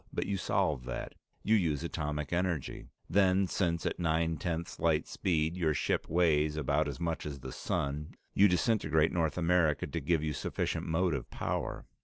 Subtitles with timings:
[0.11, 1.13] But you solve that.
[1.43, 2.87] You use atomic energy.
[3.07, 7.51] Then, since at nine tenths light speed, your ship weighs about as much as the
[7.51, 11.85] sun, you disintegrate North America to give you sufficient motive power.